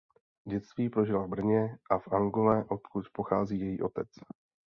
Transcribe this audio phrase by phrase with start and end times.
[0.47, 4.07] Dětství prožila v Brně a v Angole odkud pochází její otec.